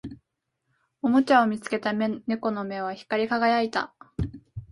[1.03, 3.93] おもちゃを見つけた猫の目は光り輝いた